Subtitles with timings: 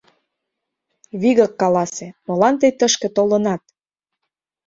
[1.21, 3.61] Вигак каласе: молан тый тышке толынат!